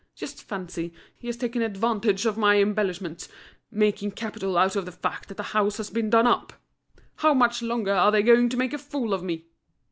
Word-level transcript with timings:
Just 0.15 0.41
fancy, 0.41 0.95
he 1.15 1.27
has 1.27 1.37
taken 1.37 1.61
advantage 1.61 2.25
of 2.25 2.35
my 2.35 2.57
embellishments, 2.57 3.29
making 3.69 4.13
capital 4.13 4.57
out 4.57 4.75
of 4.75 4.85
the 4.87 4.91
fact 4.91 5.27
that 5.27 5.37
the 5.37 5.43
house 5.53 5.77
has 5.77 5.91
been 5.91 6.09
done 6.09 6.25
up. 6.25 6.53
How 7.17 7.35
much 7.35 7.61
longer 7.61 7.93
are 7.93 8.11
they 8.11 8.23
going 8.23 8.49
to 8.49 8.57
make 8.57 8.73
a 8.73 8.79
fool 8.79 9.13
of 9.13 9.21
me?" 9.21 9.45